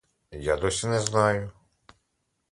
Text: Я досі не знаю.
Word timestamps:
Я 0.41 0.57
досі 0.57 0.87
не 0.87 0.99
знаю. 0.99 1.51